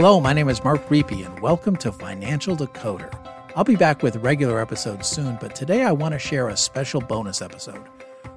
[0.00, 3.14] Hello, my name is Mark Riepe, and welcome to Financial Decoder.
[3.54, 7.02] I'll be back with regular episodes soon, but today I want to share a special
[7.02, 7.84] bonus episode.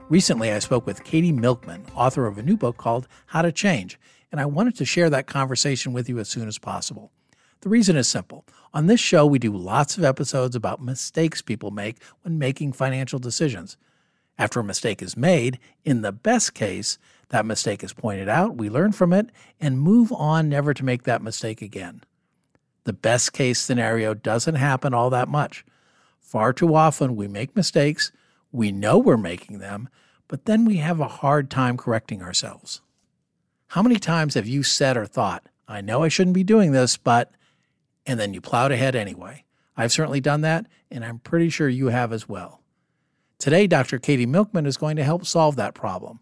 [0.09, 3.97] Recently, I spoke with Katie Milkman, author of a new book called How to Change,
[4.29, 7.13] and I wanted to share that conversation with you as soon as possible.
[7.61, 8.43] The reason is simple.
[8.73, 13.19] On this show, we do lots of episodes about mistakes people make when making financial
[13.19, 13.77] decisions.
[14.37, 16.97] After a mistake is made, in the best case,
[17.33, 21.01] that mistake is pointed out, we learn from it, and move on never to make
[21.03, 22.03] that mistake again.
[22.83, 25.65] The best case scenario doesn't happen all that much.
[26.19, 28.11] Far too often, we make mistakes,
[28.51, 29.89] we know we're making them,
[30.27, 32.81] but then we have a hard time correcting ourselves.
[33.69, 36.97] How many times have you said or thought, I know I shouldn't be doing this,
[36.97, 37.31] but,
[38.05, 39.43] and then you plowed ahead anyway?
[39.75, 42.61] I've certainly done that, and I'm pretty sure you have as well.
[43.39, 43.97] Today, Dr.
[43.97, 46.19] Katie Milkman is going to help solve that problem.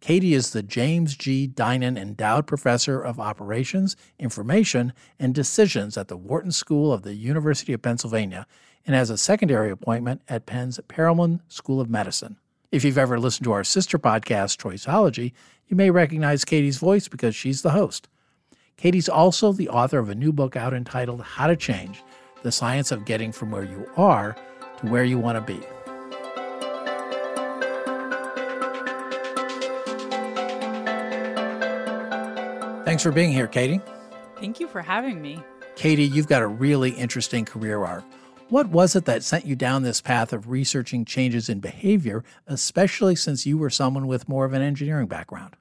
[0.00, 1.48] Katie is the James G.
[1.48, 7.72] Dinan Endowed Professor of Operations, Information, and Decisions at the Wharton School of the University
[7.72, 8.46] of Pennsylvania
[8.86, 12.36] and has a secondary appointment at Penn's Perelman School of Medicine.
[12.70, 15.32] If you've ever listened to our sister podcast, Choiceology,
[15.66, 18.08] you may recognize Katie's voice because she's the host.
[18.76, 22.04] Katie's also the author of a new book out entitled How to Change
[22.44, 24.36] The Science of Getting from Where You Are
[24.78, 25.60] to Where You Want to Be.
[32.88, 33.82] Thanks for being here, Katie.
[34.40, 35.42] Thank you for having me.
[35.76, 38.02] Katie, you've got a really interesting career arc.
[38.48, 43.14] What was it that sent you down this path of researching changes in behavior, especially
[43.14, 45.54] since you were someone with more of an engineering background?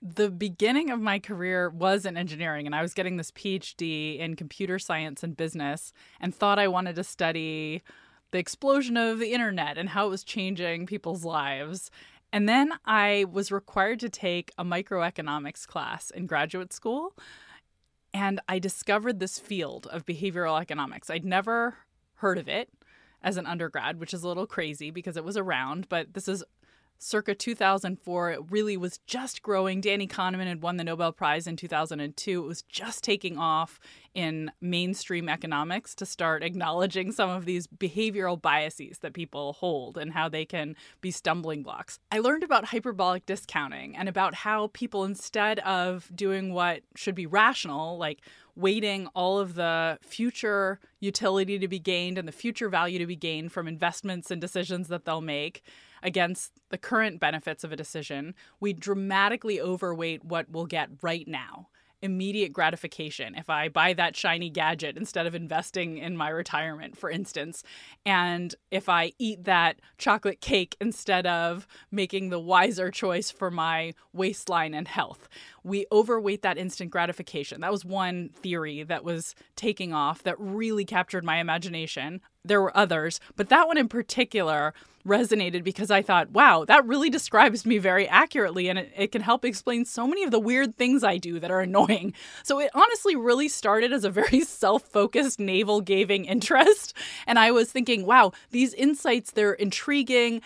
[0.00, 4.36] The beginning of my career was in engineering, and I was getting this PhD in
[4.36, 7.82] computer science and business, and thought I wanted to study
[8.30, 11.90] the explosion of the internet and how it was changing people's lives.
[12.32, 17.14] And then I was required to take a microeconomics class in graduate school.
[18.12, 21.10] And I discovered this field of behavioral economics.
[21.10, 21.76] I'd never
[22.16, 22.70] heard of it
[23.22, 26.44] as an undergrad, which is a little crazy because it was around, but this is
[26.98, 28.32] circa 2004.
[28.32, 29.80] It really was just growing.
[29.80, 32.42] Danny Kahneman had won the Nobel Prize in 2002.
[32.42, 33.78] It was just taking off
[34.14, 40.12] in mainstream economics to start acknowledging some of these behavioral biases that people hold and
[40.12, 42.00] how they can be stumbling blocks.
[42.10, 47.26] I learned about hyperbolic discounting and about how people, instead of doing what should be
[47.26, 48.20] rational, like
[48.56, 53.14] weighting all of the future utility to be gained and the future value to be
[53.14, 55.62] gained from investments and decisions that they'll make,
[56.02, 61.68] against the current benefits of a decision, we dramatically overweight what we'll get right now
[62.02, 67.10] immediate gratification if I buy that shiny gadget instead of investing in my retirement, for
[67.10, 67.64] instance.
[68.06, 73.94] And if I eat that chocolate cake instead of making the wiser choice for my
[74.12, 75.28] waistline and health.
[75.68, 77.60] We overweight that instant gratification.
[77.60, 82.20] That was one theory that was taking off that really captured my imagination.
[82.44, 84.72] There were others, but that one in particular
[85.06, 89.22] resonated because I thought, wow, that really describes me very accurately and it, it, can
[89.22, 92.12] help explain so many of the weird things I do that are annoying.
[92.44, 96.94] So it honestly really started as a very self focused, navel gazing interest.
[97.26, 100.42] And I was thinking, wow, these insights, they're intriguing.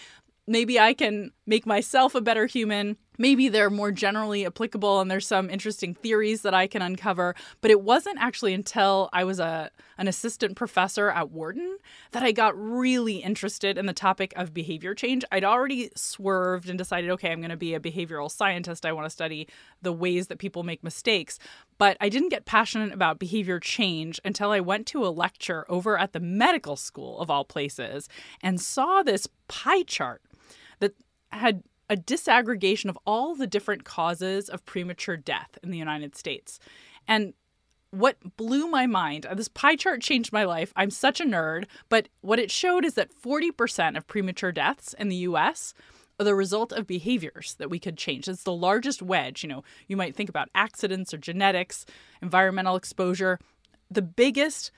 [0.47, 5.27] Maybe I can make myself a better human maybe they're more generally applicable and there's
[5.27, 7.35] some interesting theories that I can uncover.
[7.61, 11.79] But it wasn't actually until I was a an assistant professor at Wharton
[12.11, 15.25] that I got really interested in the topic of behavior change.
[15.31, 18.85] I'd already swerved and decided, okay, I'm going to be a behavioral scientist.
[18.85, 19.47] I want to study
[19.81, 21.39] the ways that people make mistakes.
[21.79, 25.99] But I didn't get passionate about behavior change until I went to a lecture over
[25.99, 28.09] at the medical school of all places
[28.43, 30.23] and saw this pie chart
[30.81, 30.95] that
[31.31, 36.59] had a disaggregation of all the different causes of premature death in the United States.
[37.07, 37.35] And
[37.91, 40.73] what blew my mind, uh, this pie chart changed my life.
[40.75, 45.11] I'm such a nerd, but what it showed is that 40% of premature deaths in
[45.11, 45.75] the US
[46.19, 48.27] are the result of behaviors that we could change.
[48.27, 49.43] It's the largest wedge.
[49.43, 51.85] You know, you might think about accidents or genetics,
[52.23, 53.39] environmental exposure.
[53.91, 54.71] The biggest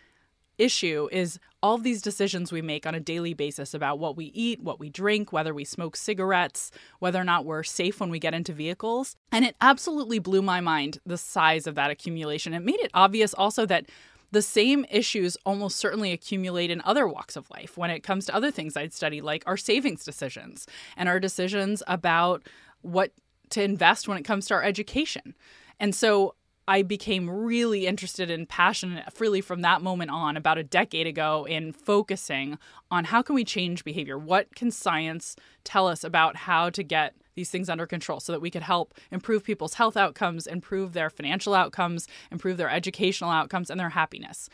[0.59, 4.27] issue is all of these decisions we make on a daily basis about what we
[4.35, 8.19] eat, what we drink, whether we smoke cigarettes, whether or not we're safe when we
[8.19, 9.17] get into vehicles.
[9.33, 12.53] And it absolutely blew my mind the size of that accumulation.
[12.53, 13.87] It made it obvious also that
[14.31, 18.35] the same issues almost certainly accumulate in other walks of life when it comes to
[18.35, 20.67] other things I'd study, like our savings decisions
[20.99, 22.43] and our decisions about
[22.83, 23.13] what
[23.51, 25.35] to invest when it comes to our education.
[25.81, 26.35] And so
[26.67, 31.47] I became really interested and passionate freely from that moment on about a decade ago
[31.47, 32.59] in focusing
[32.91, 34.19] on how can we change behavior?
[34.19, 38.41] What can science tell us about how to get these things under control so that
[38.41, 43.71] we could help improve people's health outcomes, improve their financial outcomes, improve their educational outcomes
[43.71, 44.49] and their happiness.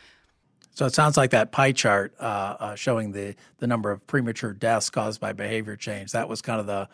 [0.73, 4.53] So it sounds like that pie chart uh, uh, showing the the number of premature
[4.53, 6.13] deaths caused by behavior change.
[6.13, 6.89] That was kind of the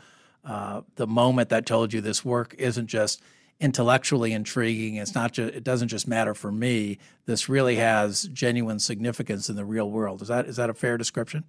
[0.44, 3.22] uh, the moment that told you this work isn't just
[3.60, 4.96] intellectually intriguing.
[4.96, 6.98] It's not just it doesn't just matter for me.
[7.26, 10.22] This really has genuine significance in the real world.
[10.22, 11.44] Is that is that a fair description?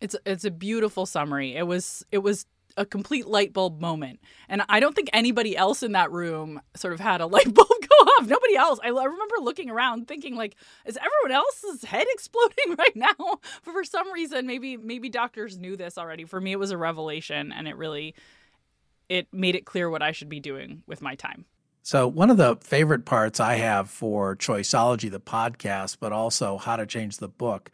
[0.00, 1.56] It's it's a beautiful summary.
[1.56, 4.20] It was it was a complete light bulb moment.
[4.48, 7.68] And I don't think anybody else in that room sort of had a light bulb
[7.68, 8.26] go off.
[8.26, 8.78] Nobody else.
[8.82, 10.56] I remember looking around thinking like,
[10.86, 13.14] is everyone else's head exploding right now?
[13.64, 16.24] But for some reason, maybe maybe doctors knew this already.
[16.24, 18.14] For me, it was a revelation and it really
[19.10, 21.44] it made it clear what I should be doing with my time.
[21.82, 26.76] So, one of the favorite parts I have for Choiceology, the podcast, but also How
[26.76, 27.70] to Change the Book,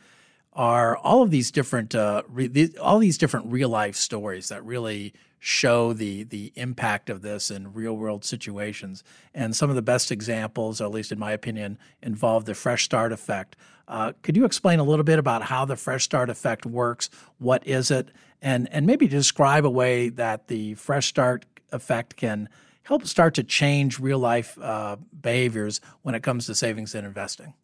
[0.52, 5.12] are all of these different, uh, re- all these different real life stories that really
[5.38, 9.04] show the the impact of this in real world situations.
[9.34, 13.12] And some of the best examples, at least in my opinion, involve the fresh start
[13.12, 13.56] effect.
[13.88, 17.08] Uh, could you explain a little bit about how the fresh start effect works?
[17.38, 18.08] What is it?
[18.42, 22.48] And and maybe describe a way that the fresh start effect can
[22.84, 27.54] help start to change real life uh, behaviors when it comes to savings and investing.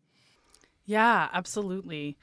[0.85, 2.17] Yeah, absolutely.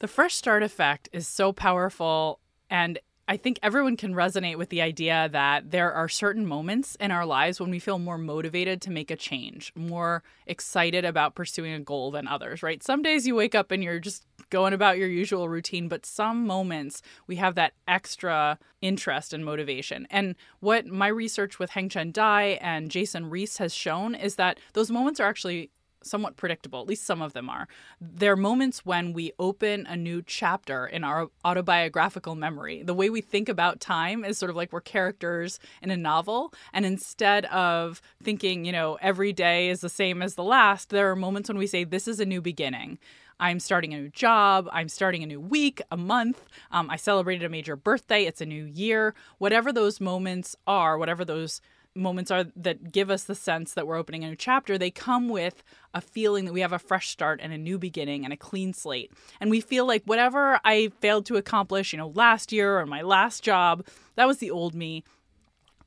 [0.00, 2.98] The fresh start effect is so powerful and
[3.28, 7.26] I think everyone can resonate with the idea that there are certain moments in our
[7.26, 11.80] lives when we feel more motivated to make a change, more excited about pursuing a
[11.80, 12.84] goal than others, right?
[12.84, 16.46] Some days you wake up and you're just going about your usual routine, but some
[16.46, 20.06] moments we have that extra interest and motivation.
[20.08, 24.90] And what my research with Hengchen Dai and Jason Riis has shown is that those
[24.90, 25.70] moments are actually
[26.06, 26.80] somewhat predictable.
[26.80, 27.68] At least some of them are.
[28.00, 32.82] There are moments when we open a new chapter in our autobiographical memory.
[32.82, 36.52] The way we think about time is sort of like we're characters in a novel.
[36.72, 41.10] And instead of thinking, you know, every day is the same as the last, there
[41.10, 42.98] are moments when we say, this is a new beginning.
[43.38, 44.68] I'm starting a new job.
[44.72, 46.48] I'm starting a new week, a month.
[46.70, 48.24] Um, I celebrated a major birthday.
[48.24, 49.14] It's a new year.
[49.38, 51.60] Whatever those moments are, whatever those
[51.96, 55.28] moments are that give us the sense that we're opening a new chapter, they come
[55.28, 55.62] with
[55.94, 58.72] a feeling that we have a fresh start and a new beginning and a clean
[58.72, 59.12] slate.
[59.40, 63.02] And we feel like whatever I failed to accomplish, you know, last year or my
[63.02, 65.04] last job, that was the old me.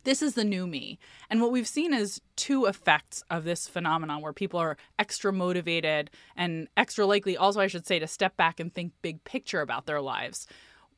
[0.05, 0.97] This is the new me.
[1.29, 6.09] And what we've seen is two effects of this phenomenon where people are extra motivated
[6.35, 9.85] and extra likely, also, I should say, to step back and think big picture about
[9.85, 10.47] their lives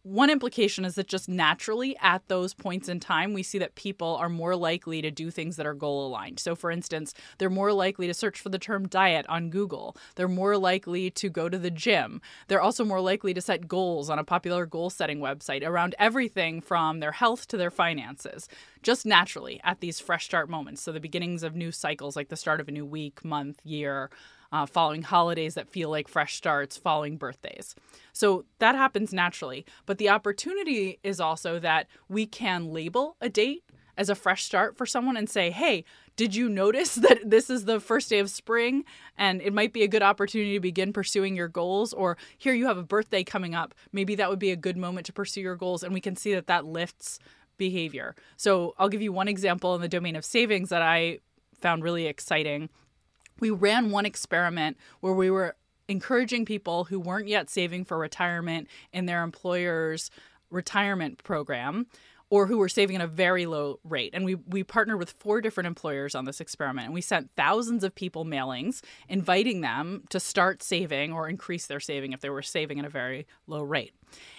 [0.04, 4.16] one implication is that just naturally at those points in time, we see that people
[4.16, 6.40] are more likely to do things that are goal aligned.
[6.40, 9.96] So, for instance, they're more likely to search for the term diet on Google.
[10.16, 12.22] They're more likely to go to the gym.
[12.48, 16.62] They're also more likely to set goals on a popular goal setting website around everything
[16.62, 18.50] from their health to their finances,
[18.82, 20.82] just naturally at these fresh start moments.
[20.82, 24.10] So, the beginnings of new cycles, like the start of a new week, month, year
[24.52, 27.76] uh, following holidays that feel like fresh starts, following birthdays.
[28.14, 29.66] So that happens naturally.
[29.86, 33.64] But the opportunity is also that we can label a date
[33.98, 35.84] as a fresh start for someone and say, hey,
[36.16, 38.84] did you notice that this is the first day of spring
[39.18, 41.94] and it might be a good opportunity to begin pursuing your goals?
[41.94, 43.74] Or here you have a birthday coming up.
[43.92, 45.84] Maybe that would be a good moment to pursue your goals.
[45.84, 47.20] And we can see that that lifts
[47.58, 48.16] behavior.
[48.38, 51.20] So I'll give you one example in the domain of savings that I
[51.60, 52.70] found really exciting
[53.40, 55.56] we ran one experiment where we were
[55.88, 60.10] encouraging people who weren't yet saving for retirement in their employer's
[60.50, 61.88] retirement program
[62.32, 64.12] or who were saving at a very low rate.
[64.14, 66.86] And we, we partnered with four different employers on this experiment.
[66.86, 71.82] And we sent thousands of people mailings inviting them to start saving or increase their
[71.82, 73.94] saving if they were saving at a very low rate.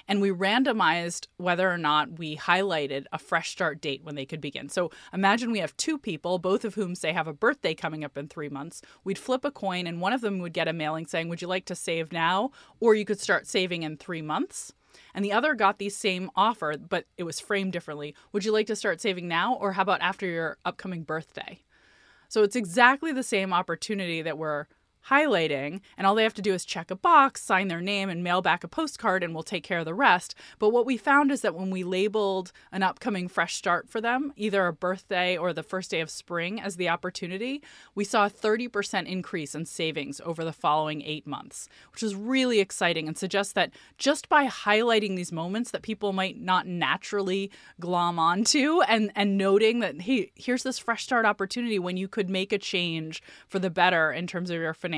[0.08, 4.40] And we randomized whether or not we highlighted a fresh start date when they could
[4.40, 4.70] begin.
[4.70, 8.16] So imagine we have two people, both of whom say have a birthday coming up
[8.16, 8.80] in three months.
[9.04, 11.49] We'd flip a coin, and one of them would get a mailing saying, Would you
[11.49, 12.50] like to save now?
[12.80, 14.72] Or you could start saving in three months
[15.14, 18.14] and the other got the same offer, but it was framed differently.
[18.32, 21.61] Would you like to start saving now, or how about after your upcoming birthday?
[22.28, 24.66] So it's exactly the same opportunity that we're
[25.11, 28.23] highlighting, and all they have to do is check a box, sign their name, and
[28.23, 30.35] mail back a postcard, and we'll take care of the rest.
[30.59, 34.32] But what we found is that when we labeled an upcoming fresh start for them,
[34.37, 37.62] either a birthday or the first day of spring as the opportunity,
[37.94, 42.61] we saw a 30% increase in savings over the following eight months, which is really
[42.61, 48.18] exciting and suggests that just by highlighting these moments that people might not naturally glom
[48.18, 52.52] onto and, and noting that, hey, here's this fresh start opportunity when you could make
[52.52, 54.91] a change for the better in terms of your financial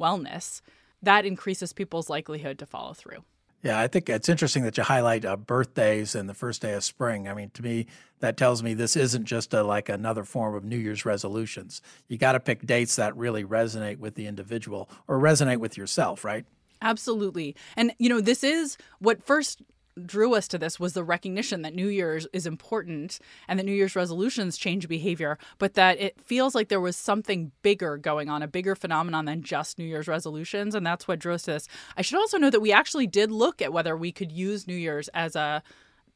[0.00, 0.60] wellness,
[1.02, 3.24] that increases people's likelihood to follow through.
[3.62, 6.84] Yeah, I think it's interesting that you highlight uh, birthdays and the first day of
[6.84, 7.28] spring.
[7.28, 7.86] I mean, to me,
[8.20, 11.80] that tells me this isn't just a, like another form of New Year's resolutions.
[12.06, 16.26] You got to pick dates that really resonate with the individual or resonate with yourself,
[16.26, 16.44] right?
[16.82, 17.56] Absolutely.
[17.74, 19.62] And, you know, this is what first
[20.04, 23.72] drew us to this was the recognition that New Year's is important and that New
[23.72, 28.42] Year's resolutions change behavior, but that it feels like there was something bigger going on,
[28.42, 30.74] a bigger phenomenon than just New Year's resolutions.
[30.74, 31.68] And that's what drew us to this.
[31.96, 34.74] I should also note that we actually did look at whether we could use New
[34.74, 35.62] Year's as a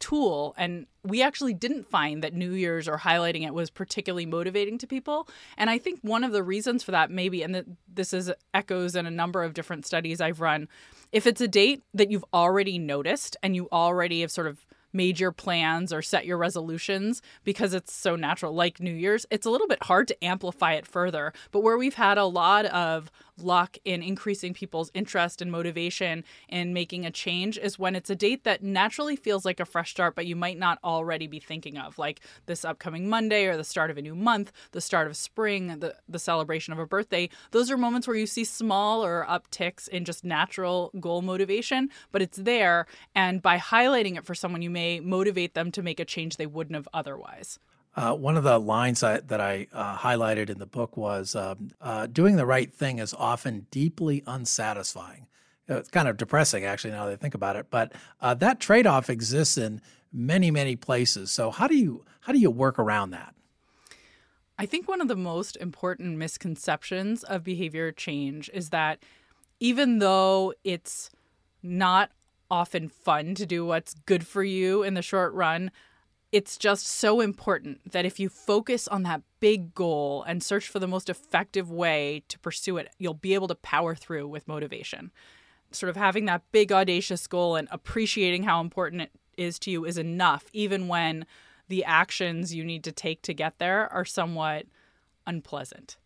[0.00, 4.78] tool and we actually didn't find that new year's or highlighting it was particularly motivating
[4.78, 5.28] to people.
[5.56, 9.06] And i think one of the reasons for that maybe and this is echoes in
[9.06, 10.68] a number of different studies i've run
[11.12, 14.64] if it's a date that you've already noticed and you already have sort of
[14.98, 19.46] made your plans or set your resolutions because it's so natural, like New Year's, it's
[19.46, 21.32] a little bit hard to amplify it further.
[21.52, 26.72] But where we've had a lot of luck in increasing people's interest and motivation in
[26.72, 30.16] making a change is when it's a date that naturally feels like a fresh start,
[30.16, 33.90] but you might not already be thinking of, like this upcoming Monday or the start
[33.92, 37.28] of a new month, the start of spring, the, the celebration of a birthday.
[37.52, 42.38] Those are moments where you see smaller upticks in just natural goal motivation, but it's
[42.38, 42.86] there.
[43.14, 46.46] And by highlighting it for someone, you may motivate them to make a change they
[46.46, 47.58] wouldn't have otherwise.
[47.96, 51.70] Uh, one of the lines I, that I uh, highlighted in the book was um,
[51.80, 55.26] uh, doing the right thing is often deeply unsatisfying.
[55.66, 57.66] It's kind of depressing, actually, now that I think about it.
[57.70, 59.80] But uh, that trade off exists in
[60.12, 61.30] many, many places.
[61.30, 63.34] So, how do you how do you work around that?
[64.58, 69.02] I think one of the most important misconceptions of behavior change is that
[69.60, 71.10] even though it's
[71.62, 72.10] not
[72.50, 75.70] often fun to do what's good for you in the short run,
[76.30, 80.78] it's just so important that if you focus on that big goal and search for
[80.78, 85.10] the most effective way to pursue it, you'll be able to power through with motivation.
[85.70, 89.84] Sort of having that big, audacious goal and appreciating how important it is to you
[89.84, 91.24] is enough, even when
[91.68, 94.66] the actions you need to take to get there are somewhat
[95.26, 95.96] unpleasant.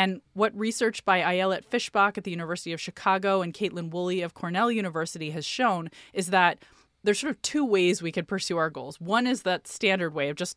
[0.00, 4.32] And what research by Ayelet Fishbach at the University of Chicago and Kaitlin Woolley of
[4.32, 6.64] Cornell University has shown is that
[7.04, 8.98] there's sort of two ways we could pursue our goals.
[8.98, 10.56] One is that standard way of just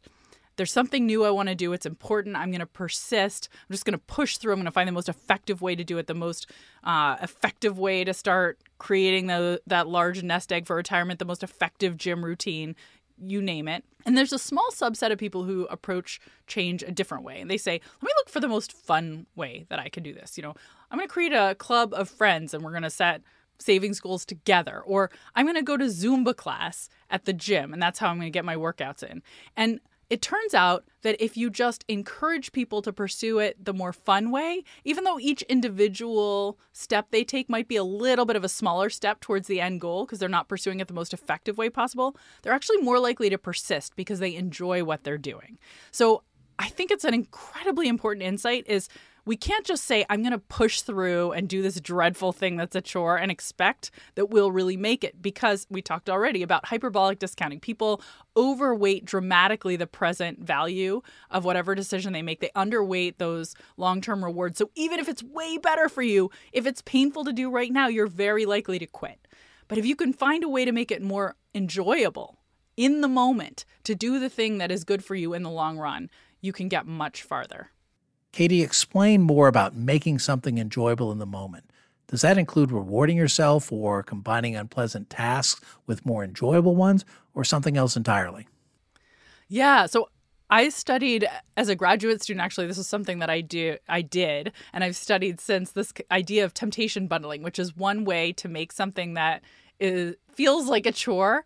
[0.56, 1.74] there's something new I want to do.
[1.74, 2.38] It's important.
[2.38, 3.50] I'm going to persist.
[3.52, 4.54] I'm just going to push through.
[4.54, 6.50] I'm going to find the most effective way to do it, the most
[6.86, 11.44] uh, effective way to start creating the, that large nest egg for retirement, the most
[11.44, 12.78] effective gym routine,
[13.26, 13.84] you name it.
[14.06, 17.40] And there's a small subset of people who approach change a different way.
[17.40, 20.14] And they say, let me look for the most fun way that I can do
[20.14, 20.38] this.
[20.38, 20.56] You know,
[20.92, 23.22] I'm going to create a club of friends and we're going to set
[23.60, 27.82] savings goals together or i'm going to go to zumba class at the gym and
[27.82, 29.22] that's how i'm going to get my workouts in
[29.56, 29.80] and
[30.14, 34.30] it turns out that if you just encourage people to pursue it the more fun
[34.30, 38.48] way, even though each individual step they take might be a little bit of a
[38.48, 41.68] smaller step towards the end goal because they're not pursuing it the most effective way
[41.68, 45.58] possible, they're actually more likely to persist because they enjoy what they're doing.
[45.90, 46.22] So
[46.60, 48.90] I think it's an incredibly important insight is
[49.26, 52.76] we can't just say, I'm going to push through and do this dreadful thing that's
[52.76, 57.20] a chore and expect that we'll really make it because we talked already about hyperbolic
[57.20, 57.62] discounting.
[57.62, 58.02] People
[58.36, 61.02] overweight dramatically the present value
[61.32, 64.58] of whatever decision they make, they underweight those long term rewards.
[64.58, 67.88] So even if it's way better for you, if it's painful to do right now,
[67.88, 69.26] you're very likely to quit.
[69.70, 72.40] But if you can find a way to make it more enjoyable
[72.76, 75.78] in the moment to do the thing that is good for you in the long
[75.78, 76.10] run,
[76.42, 77.70] you can get much farther.
[78.34, 81.70] Katie, explain more about making something enjoyable in the moment.
[82.08, 87.78] Does that include rewarding yourself or combining unpleasant tasks with more enjoyable ones or something
[87.78, 88.48] else entirely?
[89.48, 90.10] Yeah, so
[90.50, 94.52] I studied as a graduate student actually this is something that I do I did
[94.74, 98.72] and I've studied since this idea of temptation bundling, which is one way to make
[98.72, 99.44] something that
[99.80, 101.46] is feels like a chore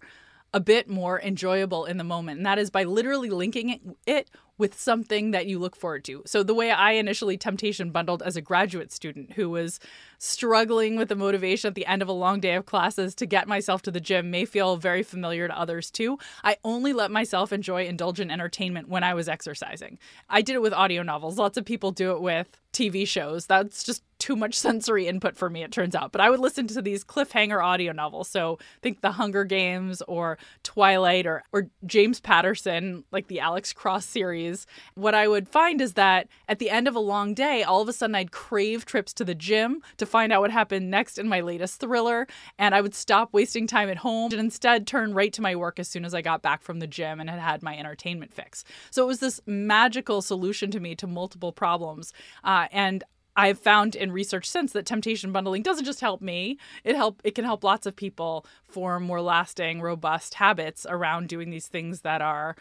[0.54, 2.38] a bit more enjoyable in the moment.
[2.38, 6.24] And that is by literally linking it with something that you look forward to.
[6.26, 9.80] So, the way I initially temptation bundled as a graduate student who was
[10.18, 13.48] struggling with the motivation at the end of a long day of classes to get
[13.48, 16.18] myself to the gym may feel very familiar to others too.
[16.44, 20.00] I only let myself enjoy indulgent entertainment when I was exercising.
[20.30, 21.38] I did it with audio novels.
[21.38, 23.46] Lots of people do it with TV shows.
[23.46, 26.12] That's just too much sensory input for me, it turns out.
[26.12, 28.30] But I would listen to these cliffhanger audio novels.
[28.30, 34.06] So think The Hunger Games or Twilight or, or James Patterson, like the Alex Cross
[34.06, 34.66] series.
[34.96, 37.90] What I would find is that at the end of a long day, all of
[37.90, 41.28] a sudden I'd crave trips to the gym to find out what happened next in
[41.28, 42.28] my latest thriller.
[42.58, 45.80] And I would stop wasting time at home and instead turn right to my work
[45.80, 48.64] as soon as I got back from the gym and had had my entertainment fix.
[48.92, 52.14] So it was this magical solution to me to multiple problems.
[52.44, 53.04] Uh, and
[53.38, 56.58] I've found in research since that temptation bundling doesn't just help me.
[56.84, 61.52] It help it can help lots of people form more lasting, robust habits around doing
[61.52, 62.56] these things that are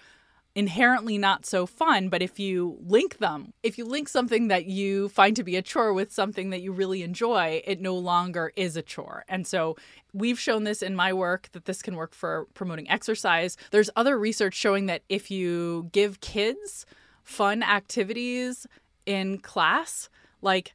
[0.54, 5.08] inherently not so fun, but if you link them, if you link something that you
[5.10, 8.74] find to be a chore with something that you really enjoy, it no longer is
[8.74, 9.22] a chore.
[9.28, 9.76] And so
[10.14, 13.58] we've shown this in my work that this can work for promoting exercise.
[13.70, 16.86] There's other research showing that if you give kids
[17.22, 18.66] fun activities
[19.04, 20.08] in class,
[20.46, 20.72] like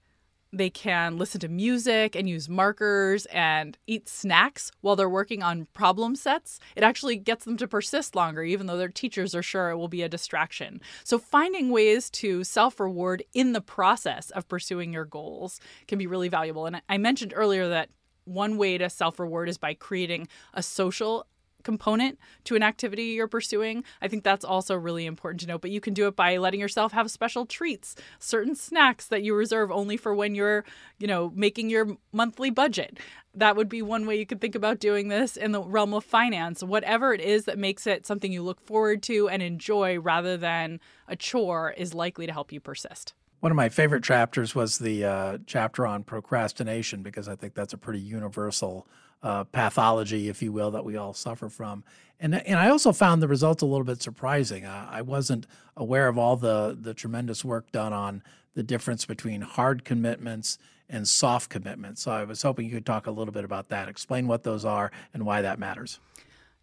[0.54, 5.68] they can listen to music and use markers and eat snacks while they're working on
[5.74, 6.60] problem sets.
[6.76, 9.88] It actually gets them to persist longer, even though their teachers are sure it will
[9.88, 10.82] be a distraction.
[11.06, 16.08] So, finding ways to self reward in the process of pursuing your goals can be
[16.08, 16.66] really valuable.
[16.66, 17.90] And I mentioned earlier that
[18.26, 21.28] one way to self reward is by creating a social
[21.64, 23.84] component to an activity you're pursuing.
[24.02, 25.58] I think that's also really important to know.
[25.58, 29.36] But you can do it by letting yourself have special treats, certain snacks that you
[29.36, 30.66] reserve only for when you're,
[31.00, 33.00] you know, making your monthly budget.
[33.34, 36.04] That would be one way you could think about doing this in the realm of
[36.04, 36.62] finance.
[36.64, 40.80] Whatever it is that makes it something you look forward to and enjoy rather than
[41.08, 43.14] a chore is likely to help you persist.
[43.42, 47.74] One of my favorite chapters was the uh, chapter on procrastination because I think that's
[47.74, 48.88] a pretty universal
[49.24, 51.84] uh, pathology, if you will, that we all suffer from.
[52.20, 54.66] And and I also found the results a little bit surprising.
[54.66, 58.24] I, I wasn't aware of all the the tremendous work done on
[58.54, 60.58] the difference between hard commitments
[60.90, 62.02] and soft commitments.
[62.02, 64.66] So I was hoping you could talk a little bit about that, explain what those
[64.66, 66.00] are and why that matters.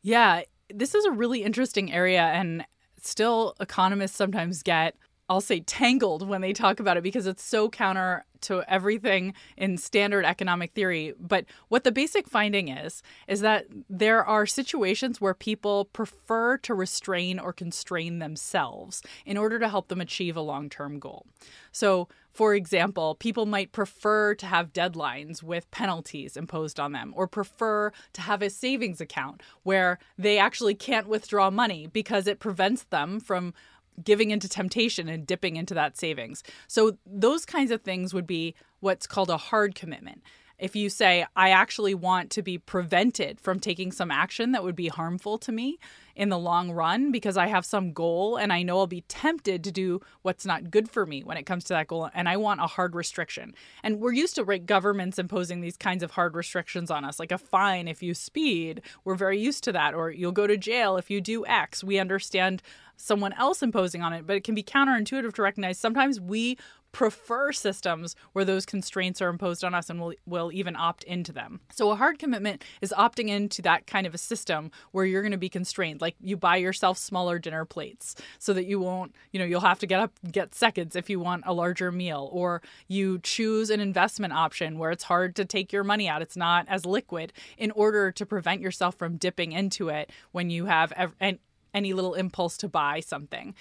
[0.03, 2.65] Yeah, this is a really interesting area, and
[3.01, 4.95] still economists sometimes get
[5.29, 9.77] I'll say tangled when they talk about it because it's so counter to everything in
[9.77, 11.13] standard economic theory.
[11.19, 16.75] But what the basic finding is, is that there are situations where people prefer to
[16.75, 21.27] restrain or constrain themselves in order to help them achieve a long term goal.
[21.73, 27.27] So, for example, people might prefer to have deadlines with penalties imposed on them, or
[27.27, 32.85] prefer to have a savings account where they actually can't withdraw money because it prevents
[32.85, 33.55] them from
[34.03, 36.43] giving into temptation and dipping into that savings.
[36.67, 40.23] So those kinds of things would be what's called a hard commitment.
[40.59, 44.75] If you say, I actually want to be prevented from taking some action that would
[44.75, 45.79] be harmful to me
[46.19, 49.63] in the long run because I have some goal and I know I'll be tempted
[49.63, 52.37] to do what's not good for me when it comes to that goal, and I
[52.37, 53.55] want a hard restriction.
[53.85, 57.31] And we're used to right, governments imposing these kinds of hard restrictions on us, like
[57.31, 58.83] a fine if you speed.
[59.05, 61.85] We're very used to that, or you'll go to jail if you do X.
[61.85, 62.63] We understand
[62.97, 66.59] someone else imposing on it, but it can be counterintuitive to recognize sometimes we
[66.93, 71.33] prefer systems where those constraints are imposed on us and will will even opt into
[71.33, 71.61] them.
[71.71, 75.33] So a hard commitment is opting into that kind of a system where you're going
[75.33, 76.01] to be constrained.
[76.01, 79.79] Like you buy yourself smaller dinner plates so that you won't, you know, you'll have
[79.81, 83.81] to get up get seconds if you want a larger meal or you choose an
[83.81, 86.23] investment option where it's hard to take your money out.
[86.23, 90.67] It's not as liquid in order to prevent yourself from dipping into it when you
[90.67, 91.39] have ev-
[91.75, 93.55] any little impulse to buy something.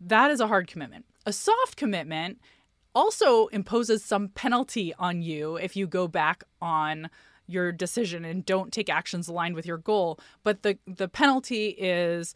[0.00, 1.06] That is a hard commitment.
[1.26, 2.40] A soft commitment
[2.94, 7.10] also imposes some penalty on you if you go back on
[7.46, 10.18] your decision and don't take actions aligned with your goal.
[10.42, 12.34] But the the penalty is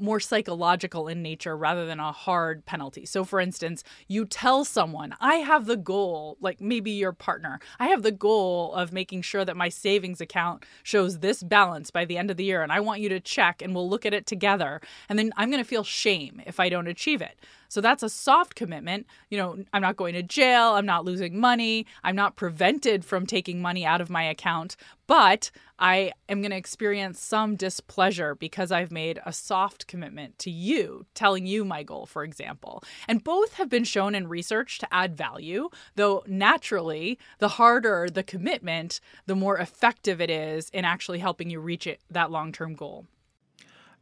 [0.00, 3.06] more psychological in nature rather than a hard penalty.
[3.06, 7.88] So, for instance, you tell someone, I have the goal, like maybe your partner, I
[7.88, 12.18] have the goal of making sure that my savings account shows this balance by the
[12.18, 12.62] end of the year.
[12.62, 14.80] And I want you to check and we'll look at it together.
[15.08, 17.38] And then I'm going to feel shame if I don't achieve it.
[17.68, 19.06] So that's a soft commitment.
[19.30, 23.26] You know, I'm not going to jail, I'm not losing money, I'm not prevented from
[23.26, 24.76] taking money out of my account,
[25.06, 30.50] but I am going to experience some displeasure because I've made a soft commitment to
[30.50, 32.82] you, telling you my goal, for example.
[33.06, 38.22] And both have been shown in research to add value, though naturally, the harder the
[38.22, 42.74] commitment, the more effective it is in actually helping you reach it, that long term
[42.74, 43.06] goal.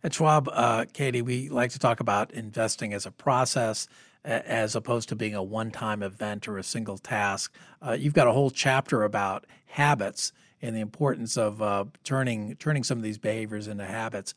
[0.07, 3.89] At Schwab, uh, Katie, we like to talk about investing as a process
[4.25, 7.53] as opposed to being a one time event or a single task.
[7.85, 12.85] Uh, you've got a whole chapter about habits and the importance of uh, turning turning
[12.85, 14.33] some of these behaviors into habits.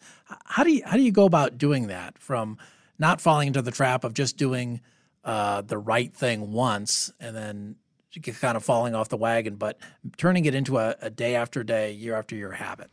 [0.46, 2.58] How do you how do you go about doing that from
[2.98, 4.82] not falling into the trap of just doing
[5.24, 7.76] uh, the right thing once and then
[8.42, 9.78] kind of falling off the wagon, but
[10.18, 12.90] turning it into a, a day after day, year after year habit?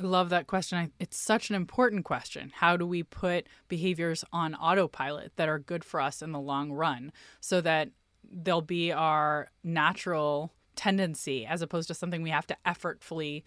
[0.00, 0.92] I love that question.
[0.98, 2.52] It's such an important question.
[2.54, 6.72] How do we put behaviors on autopilot that are good for us in the long
[6.72, 7.90] run so that
[8.30, 13.42] they'll be our natural tendency as opposed to something we have to effortfully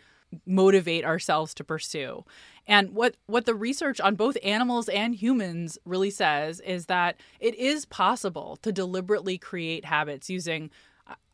[0.45, 2.23] motivate ourselves to pursue.
[2.67, 7.55] And what what the research on both animals and humans really says is that it
[7.55, 10.69] is possible to deliberately create habits using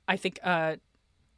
[0.10, 0.77] I think uh,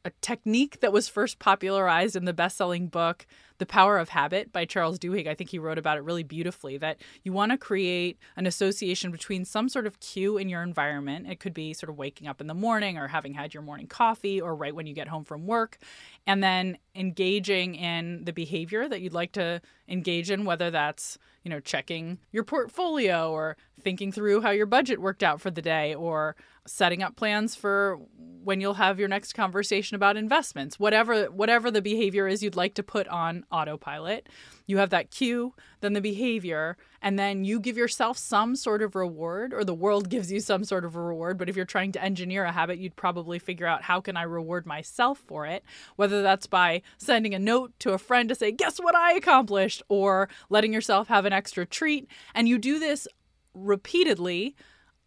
[0.03, 3.25] a technique that was first popularized in the best-selling book
[3.59, 5.27] the Power of Habit by Charles Duhigg.
[5.27, 9.11] I think he wrote about it really beautifully that you want to create an association
[9.11, 11.29] between some sort of cue in your environment.
[11.29, 13.85] It could be sort of waking up in the morning or having had your morning
[13.85, 15.77] coffee or right when you get home from work,
[16.25, 21.49] and then engaging in the behavior that you'd like to engage in, whether that's you
[21.49, 25.93] know, checking your portfolio or thinking through how your budget worked out for the day
[25.95, 26.35] or
[26.71, 27.99] setting up plans for
[28.43, 30.79] when you'll have your next conversation about investments.
[30.79, 34.27] Whatever whatever the behavior is you'd like to put on autopilot
[34.67, 38.95] you have that cue then the behavior and then you give yourself some sort of
[38.95, 41.38] reward or the world gives you some sort of reward.
[41.38, 44.23] But if you're trying to engineer a habit you'd probably figure out how can i
[44.23, 45.63] reward myself for it
[45.97, 49.84] whether that's by sending a note to a friend to say guess what i accomplished?
[49.89, 52.07] or letting yourself have an extra treat.
[52.34, 53.07] And you do this
[53.53, 54.55] repeatedly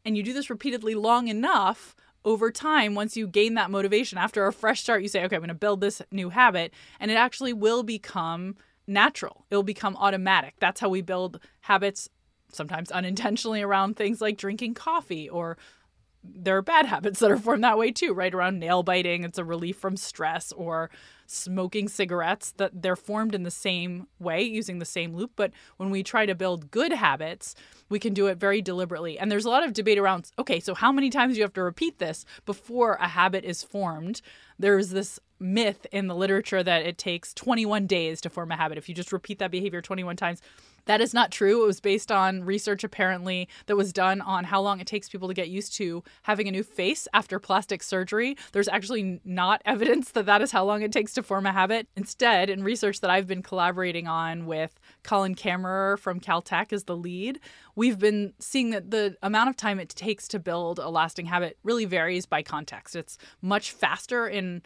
[0.04, 4.46] and you do this repeatedly long enough over time once you gain that motivation after
[4.46, 7.14] a fresh start you say okay i'm going to build this new habit and it
[7.14, 12.08] actually will become natural it'll become automatic that's how we build habits
[12.52, 15.56] sometimes unintentionally around things like drinking coffee or
[16.24, 18.34] there are bad habits that are formed that way too, right?
[18.34, 20.90] Around nail biting, it's a relief from stress, or
[21.26, 25.32] smoking cigarettes, that they're formed in the same way using the same loop.
[25.36, 27.54] But when we try to build good habits,
[27.88, 29.18] we can do it very deliberately.
[29.18, 31.52] And there's a lot of debate around okay, so how many times do you have
[31.54, 34.20] to repeat this before a habit is formed?
[34.58, 38.78] There's this myth in the literature that it takes 21 days to form a habit.
[38.78, 40.40] If you just repeat that behavior 21 times,
[40.86, 41.62] that is not true.
[41.62, 45.28] It was based on research apparently that was done on how long it takes people
[45.28, 48.36] to get used to having a new face after plastic surgery.
[48.52, 51.88] There's actually not evidence that that is how long it takes to form a habit.
[51.96, 56.96] Instead, in research that I've been collaborating on with Colin Camerer from Caltech as the
[56.96, 57.40] lead,
[57.74, 61.58] we've been seeing that the amount of time it takes to build a lasting habit
[61.62, 62.96] really varies by context.
[62.96, 64.62] It's much faster in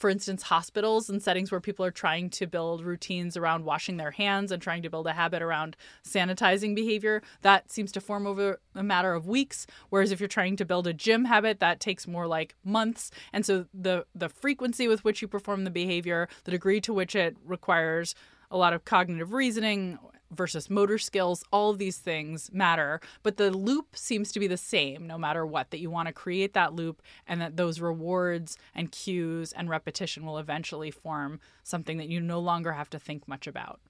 [0.00, 4.12] for instance, hospitals and settings where people are trying to build routines around washing their
[4.12, 8.60] hands and trying to build a habit around sanitizing behavior, that seems to form over
[8.74, 9.66] a matter of weeks.
[9.90, 13.10] Whereas if you're trying to build a gym habit, that takes more like months.
[13.30, 17.14] And so the the frequency with which you perform the behavior, the degree to which
[17.14, 18.14] it requires
[18.50, 19.98] a lot of cognitive reasoning
[20.30, 25.06] versus motor skills, all these things matter, but the loop seems to be the same
[25.06, 28.92] no matter what, that you want to create that loop and that those rewards and
[28.92, 33.46] cues and repetition will eventually form something that you no longer have to think much
[33.46, 33.80] about.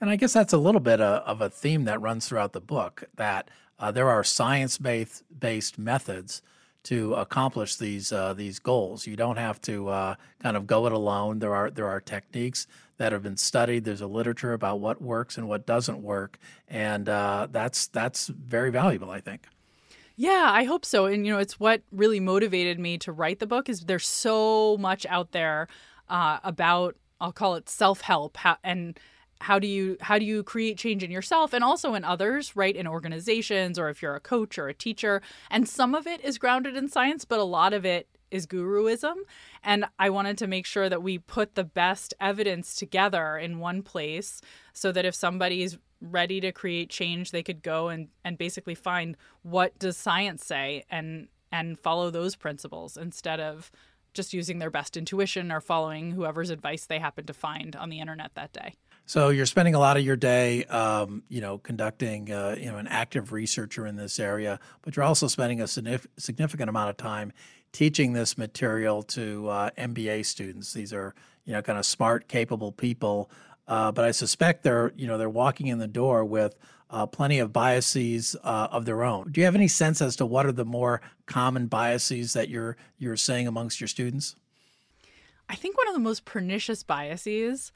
[0.00, 3.04] And I guess that's a little bit of a theme that runs throughout the book
[3.14, 6.42] that uh, there are science based methods
[6.84, 9.06] to accomplish these uh, these goals.
[9.06, 11.38] You don't have to uh, kind of go it alone.
[11.38, 12.66] There are there are techniques
[12.98, 13.84] that have been studied.
[13.84, 18.70] There's a literature about what works and what doesn't work, and uh, that's that's very
[18.70, 19.46] valuable, I think.
[20.16, 21.06] Yeah, I hope so.
[21.06, 23.68] And you know, it's what really motivated me to write the book.
[23.68, 25.68] Is there's so much out there
[26.08, 28.98] uh, about I'll call it self help and
[29.42, 32.74] how do you how do you create change in yourself and also in others right?
[32.74, 35.20] In organizations or if you're a coach or a teacher.
[35.50, 39.16] And some of it is grounded in science but a lot of it is guruism.
[39.62, 43.82] And i wanted to make sure that we put the best evidence together in one
[43.82, 44.40] place
[44.72, 49.16] so that if somebody's ready to create change they could go and and basically find
[49.42, 53.70] what does science say and and follow those principles instead of
[54.14, 58.00] just using their best intuition or following whoever's advice they happen to find on the
[58.00, 58.74] internet that day
[59.12, 62.78] so you're spending a lot of your day, um, you know, conducting, uh, you know,
[62.78, 67.30] an active researcher in this area, but you're also spending a significant amount of time
[67.72, 70.72] teaching this material to uh, MBA students.
[70.72, 73.30] These are, you know, kind of smart, capable people,
[73.68, 76.56] uh, but I suspect they're, you know, they're walking in the door with
[76.88, 79.30] uh, plenty of biases uh, of their own.
[79.30, 82.78] Do you have any sense as to what are the more common biases that you're
[82.96, 84.36] you're seeing amongst your students?
[85.50, 87.72] I think one of the most pernicious biases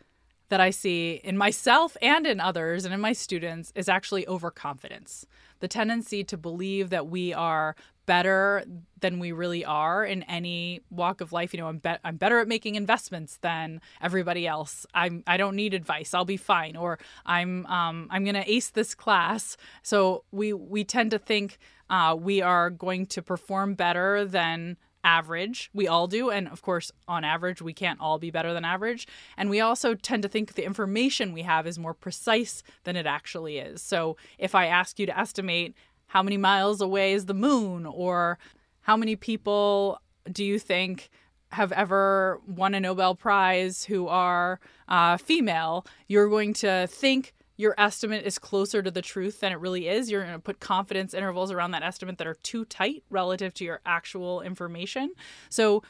[0.49, 5.27] that I see in myself and in others and in my students is actually overconfidence.
[5.61, 7.75] The tendency to believe that we are
[8.07, 8.65] better
[9.01, 11.53] than we really are in any walk of life.
[11.53, 14.87] You know, I'm, be- I'm better at making investments than everybody else.
[14.95, 16.15] I'm I don't need advice.
[16.15, 16.77] I'll be fine.
[16.77, 19.57] Or I'm um, I'm gonna ace this class.
[19.83, 21.59] So we we tend to think
[21.91, 25.71] uh, we are going to perform better than average.
[25.73, 26.31] We all do.
[26.31, 29.07] And of course, on average, we can't all be better than average.
[29.37, 33.07] And we also tend to think the information we have is more precise than it
[33.07, 33.81] actually is.
[33.81, 35.75] So if I ask you to estimate
[36.09, 38.39] how many miles away is the moon, or
[38.83, 41.09] how many people do you think
[41.51, 47.75] have ever won a Nobel Prize who are uh, female, you're going to think your
[47.79, 50.11] estimate is closer to the truth than it really is.
[50.11, 53.65] You're going to put confidence intervals around that estimate that are too tight relative to
[53.65, 55.13] your actual information.
[55.49, 55.83] So,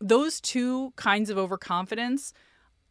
[0.00, 2.32] those two kinds of overconfidence,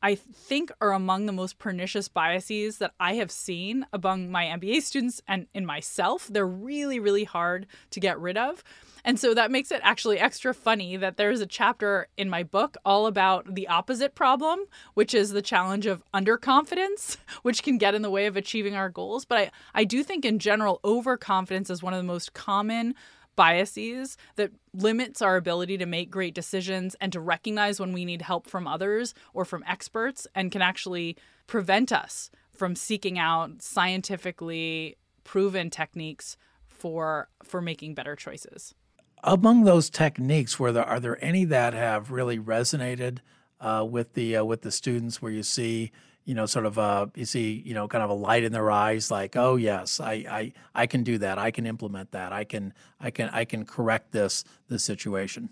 [0.02, 4.82] I think, are among the most pernicious biases that I have seen among my MBA
[4.84, 6.28] students and in myself.
[6.28, 8.64] They're really, really hard to get rid of.
[9.04, 12.76] And so that makes it actually extra funny that there's a chapter in my book
[12.86, 14.60] all about the opposite problem,
[14.96, 18.90] which is the challenge of underconfidence, which can get in the way of achieving our
[18.90, 19.26] goals.
[19.26, 22.96] But I, I do think in general, overconfidence is one of the most common
[23.38, 28.22] biases that limits our ability to make great decisions and to recognize when we need
[28.22, 31.16] help from others or from experts and can actually
[31.48, 36.36] prevent us from seeking out scientifically proven techniques
[36.68, 38.76] for for making better choices.
[39.24, 43.20] Among those techniques, were there are there any that have really resonated
[43.62, 45.92] uh, with the uh, with the students, where you see
[46.28, 48.70] you know sort of uh, you see you know kind of a light in their
[48.70, 52.44] eyes, like oh yes, I, I I can do that, I can implement that, I
[52.44, 55.50] can I can I can correct this this situation.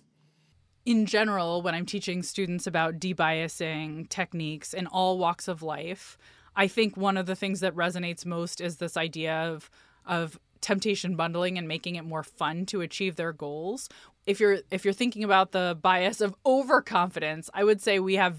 [0.85, 6.17] In general, when I'm teaching students about debiasing techniques in all walks of life,
[6.57, 9.69] I think one of the things that resonates most is this idea of
[10.05, 13.87] of temptation bundling and making it more fun to achieve their goals.
[14.25, 18.35] If you're if you're thinking about the bias of overconfidence, I would say we have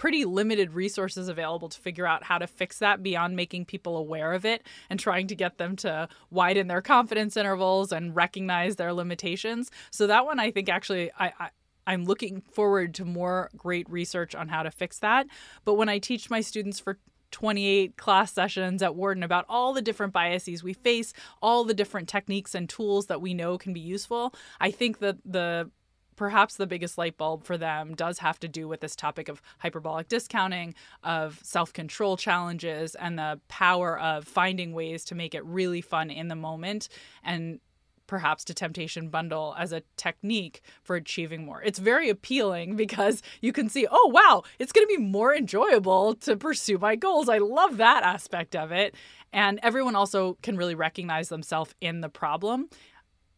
[0.00, 4.32] pretty limited resources available to figure out how to fix that beyond making people aware
[4.32, 8.94] of it and trying to get them to widen their confidence intervals and recognize their
[8.94, 9.70] limitations.
[9.90, 11.50] So that one I think actually I, I
[11.86, 15.26] I'm looking forward to more great research on how to fix that.
[15.66, 16.96] But when I teach my students for
[17.30, 22.08] 28 class sessions at Wharton about all the different biases we face, all the different
[22.08, 24.34] techniques and tools that we know can be useful.
[24.60, 25.70] I think that the
[26.20, 29.40] perhaps the biggest light bulb for them does have to do with this topic of
[29.60, 35.42] hyperbolic discounting, of self control challenges, and the power of finding ways to make it
[35.46, 36.90] really fun in the moment
[37.24, 37.58] and
[38.06, 41.62] perhaps to temptation bundle as a technique for achieving more.
[41.62, 46.16] It's very appealing because you can see, oh, wow, it's going to be more enjoyable
[46.16, 47.30] to pursue my goals.
[47.30, 48.94] I love that aspect of it.
[49.32, 52.68] And everyone also can really recognize themselves in the problem.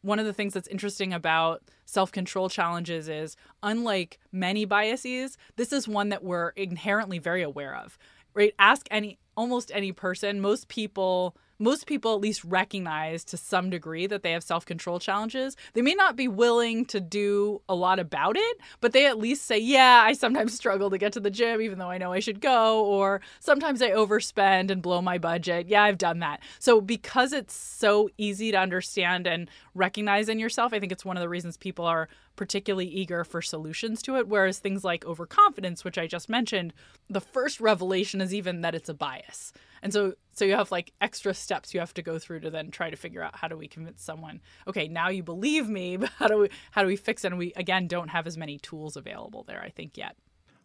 [0.02, 5.72] One of the things that's interesting about self control challenges is, unlike many biases, this
[5.72, 7.98] is one that we're inherently very aware of,
[8.34, 8.54] right?
[8.58, 14.06] Ask any, almost any person, most people most people at least recognize to some degree
[14.06, 15.56] that they have self control challenges.
[15.74, 19.44] They may not be willing to do a lot about it, but they at least
[19.46, 22.20] say, Yeah, I sometimes struggle to get to the gym, even though I know I
[22.20, 25.68] should go, or sometimes I overspend and blow my budget.
[25.68, 26.40] Yeah, I've done that.
[26.58, 31.16] So, because it's so easy to understand and recognize in yourself, I think it's one
[31.16, 32.08] of the reasons people are
[32.42, 34.26] particularly eager for solutions to it.
[34.26, 36.72] Whereas things like overconfidence, which I just mentioned,
[37.08, 39.52] the first revelation is even that it's a bias.
[39.80, 42.72] And so so you have like extra steps you have to go through to then
[42.72, 46.10] try to figure out how do we convince someone, okay, now you believe me, but
[46.18, 47.28] how do we how do we fix it?
[47.28, 50.16] And we again don't have as many tools available there, I think, yet.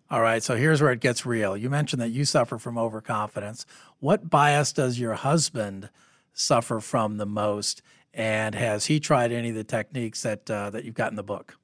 [0.10, 1.56] All right, so here's where it gets real.
[1.56, 3.68] You mentioned that you suffer from overconfidence.
[4.00, 5.92] What bias does your husband
[6.34, 7.84] suffer from the most?
[8.16, 11.24] And has he tried any of the techniques that uh, that you've got in the
[11.24, 11.56] book?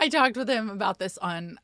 [0.00, 1.58] I talked with him about this on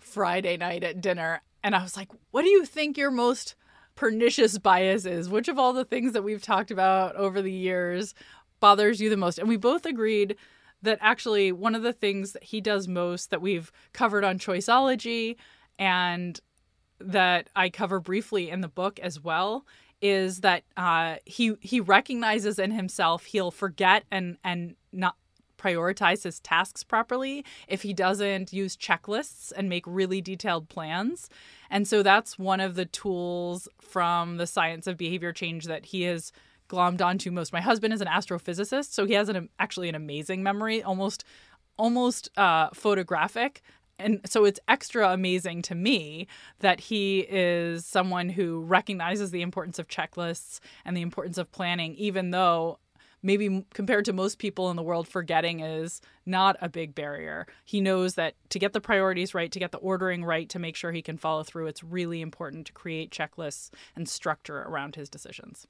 [0.00, 3.54] Friday night at dinner, and I was like, "What do you think your most
[4.00, 5.28] pernicious biases.
[5.28, 8.14] Which of all the things that we've talked about over the years
[8.58, 9.38] bothers you the most?
[9.38, 10.36] And we both agreed
[10.80, 15.36] that actually one of the things that he does most that we've covered on choiceology
[15.78, 16.40] and
[16.98, 19.66] that I cover briefly in the book as well
[20.00, 25.16] is that uh, he he recognizes in himself he'll forget and and not
[25.60, 31.28] prioritize his tasks properly if he doesn't use checklists and make really detailed plans.
[31.68, 36.02] And so that's one of the tools from the science of behavior change that he
[36.02, 36.32] has
[36.68, 37.52] glommed onto most.
[37.52, 41.24] My husband is an astrophysicist, so he has an actually an amazing memory, almost
[41.76, 43.62] almost uh, photographic
[44.00, 46.26] And so it's extra amazing to me
[46.60, 51.94] that he is someone who recognizes the importance of checklists and the importance of planning,
[51.96, 52.78] even though
[53.22, 57.46] maybe compared to most people in the world, forgetting is not a big barrier.
[57.64, 60.76] He knows that to get the priorities right, to get the ordering right, to make
[60.76, 65.08] sure he can follow through, it's really important to create checklists and structure around his
[65.08, 65.66] decisions.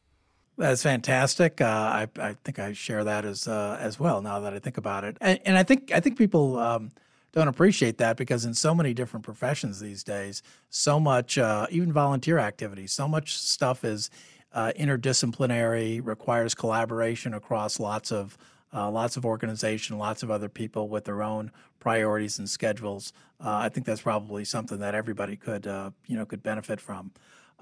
[0.57, 1.61] That's fantastic.
[1.61, 4.21] Uh, I, I think I share that as uh, as well.
[4.21, 6.91] Now that I think about it, and, and I think I think people um,
[7.33, 11.93] don't appreciate that because in so many different professions these days, so much uh, even
[11.93, 14.11] volunteer activity, so much stuff is
[14.53, 18.37] uh, interdisciplinary, requires collaboration across lots of
[18.73, 23.13] uh, lots of organization, lots of other people with their own priorities and schedules.
[23.45, 27.13] Uh, I think that's probably something that everybody could uh, you know could benefit from.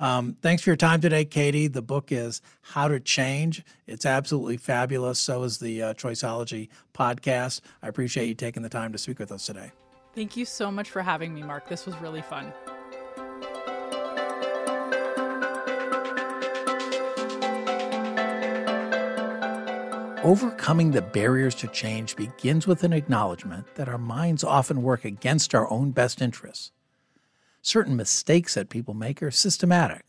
[0.00, 1.66] Um, thanks for your time today, Katie.
[1.66, 3.64] The book is How to Change.
[3.86, 5.18] It's absolutely fabulous.
[5.18, 7.62] So is the uh, Choiceology podcast.
[7.82, 9.72] I appreciate you taking the time to speak with us today.
[10.14, 11.68] Thank you so much for having me, Mark.
[11.68, 12.52] This was really fun.
[20.28, 25.54] Overcoming the barriers to change begins with an acknowledgement that our minds often work against
[25.54, 26.70] our own best interests.
[27.62, 30.04] Certain mistakes that people make are systematic.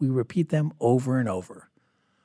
[0.00, 1.70] We repeat them over and over.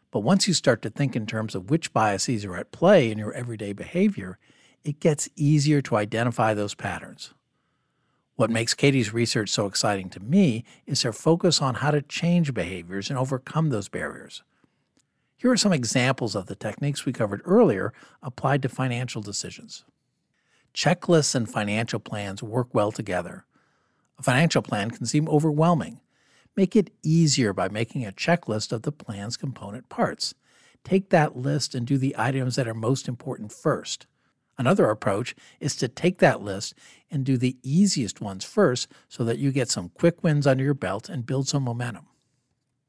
[0.09, 3.19] But once you start to think in terms of which biases are at play in
[3.19, 4.39] your everyday behavior,
[4.83, 7.35] it gets easier to identify those patterns.
[8.37, 12.55] What makes Katy's research so exciting to me is her focus on how to change
[12.55, 14.41] behaviors and overcome those barriers.
[15.37, 17.93] Here are some examples of the techniques we covered earlier
[18.23, 19.83] applied to financial decisions.
[20.73, 23.45] Checklists and financial plans work well together.
[24.17, 25.99] A financial plan can seem overwhelming.
[26.55, 30.35] Make it easier by making a checklist of the plan's component parts.
[30.85, 34.07] Take that list and do the items that are most important first.
[34.57, 36.73] Another approach is to take that list
[37.11, 40.73] and do the easiest ones first so that you get some quick wins under your
[40.73, 42.07] belt and build some momentum.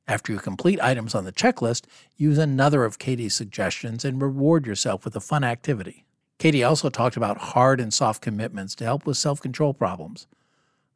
[0.08, 5.04] After you complete items on the checklist, use another of Katy's suggestions and reward yourself
[5.04, 6.04] with a fun activity.
[6.38, 10.28] Katie also talked about hard and soft commitments to help with self control problems.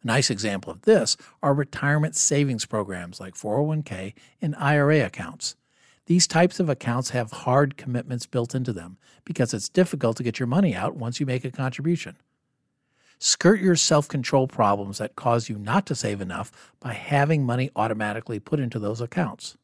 [0.02, 5.56] A nice example of this are retirement savings programs like 401k and IRA accounts.
[6.06, 10.38] These types of accounts have hard commitments built into them because it's difficult to get
[10.38, 12.16] your money out once you make a contribution.
[13.22, 17.70] Skirt your self control problems that cause you not to save enough by having money
[17.76, 19.58] automatically put into those accounts.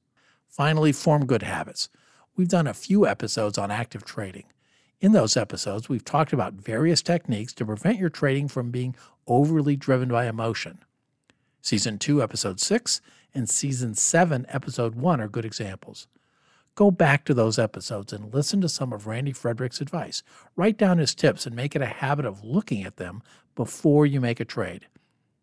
[0.47, 1.89] Finally, form good habits.
[2.37, 4.45] We've done a few episodes on active trading.
[5.01, 8.95] In those episodes, we've talked about various techniques to prevent your trading from being
[9.27, 10.85] overly driven by emotion.
[11.63, 13.01] Season 2, Episode 6,
[13.35, 16.09] and Season 7, Episode 1 are good examples.
[16.75, 20.23] Go back to those episodes and listen to some of Randy Frederick's advice.
[20.57, 23.23] Write down his tips and make it a habit of looking at them
[23.57, 24.87] before you make a trade.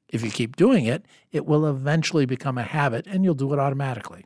[0.08, 3.60] If you keep doing it, it will eventually become a habit and you'll do it
[3.60, 4.26] automatically.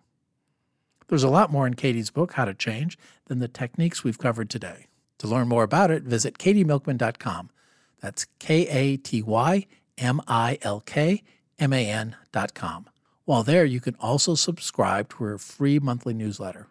[1.08, 4.50] There's a lot more in Katy's book, How to Change, than the techniques we've covered
[4.50, 4.88] today.
[5.20, 7.50] To learn more about it, visit katymilkman.com.
[8.02, 9.66] That's K A T Y
[9.98, 11.24] M I L K
[11.58, 12.90] M A N.com.
[13.24, 16.68] While there, you can also subscribe to her free monthly newsletter.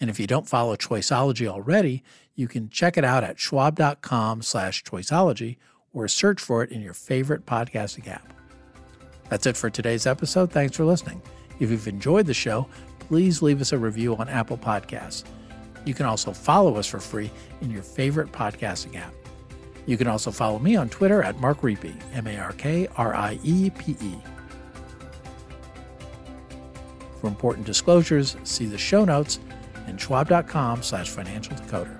[0.00, 2.04] And if you don't follow Choiceology already,
[2.34, 5.56] you can check it out at schwab.com slash choiceology
[5.92, 8.32] or search for it in your favorite podcasting app.
[9.28, 10.50] That's it for today's episode.
[10.50, 11.20] Thanks for listening.
[11.60, 15.24] If you've enjoyed the show, please leave us a review on Apple Podcasts.
[15.84, 19.12] You can also follow us for free in your favorite podcasting app.
[19.86, 23.14] You can also follow me on Twitter at Mark Riepe, M A R K R
[23.14, 24.14] I E P E.
[27.20, 29.40] For important disclosures, see the show notes
[29.86, 31.98] and schwab.com slash financial decoder.